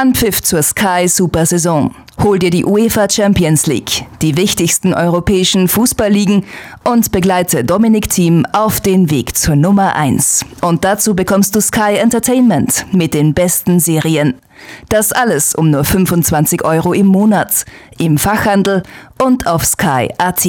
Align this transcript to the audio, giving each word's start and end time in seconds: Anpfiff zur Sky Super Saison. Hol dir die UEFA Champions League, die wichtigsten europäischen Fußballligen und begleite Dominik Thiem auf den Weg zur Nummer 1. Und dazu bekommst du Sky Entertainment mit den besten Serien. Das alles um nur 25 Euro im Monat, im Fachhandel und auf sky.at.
Anpfiff 0.00 0.42
zur 0.42 0.62
Sky 0.62 1.08
Super 1.08 1.44
Saison. 1.44 1.92
Hol 2.22 2.38
dir 2.38 2.50
die 2.50 2.64
UEFA 2.64 3.10
Champions 3.10 3.66
League, 3.66 4.06
die 4.22 4.36
wichtigsten 4.36 4.94
europäischen 4.94 5.66
Fußballligen 5.66 6.44
und 6.84 7.10
begleite 7.10 7.64
Dominik 7.64 8.08
Thiem 8.08 8.46
auf 8.52 8.80
den 8.80 9.10
Weg 9.10 9.36
zur 9.36 9.56
Nummer 9.56 9.96
1. 9.96 10.44
Und 10.60 10.84
dazu 10.84 11.16
bekommst 11.16 11.56
du 11.56 11.60
Sky 11.60 11.96
Entertainment 11.96 12.86
mit 12.92 13.12
den 13.12 13.34
besten 13.34 13.80
Serien. 13.80 14.34
Das 14.88 15.10
alles 15.10 15.56
um 15.56 15.70
nur 15.70 15.82
25 15.82 16.64
Euro 16.64 16.92
im 16.92 17.06
Monat, 17.06 17.64
im 17.98 18.18
Fachhandel 18.18 18.84
und 19.20 19.48
auf 19.48 19.64
sky.at. 19.64 20.46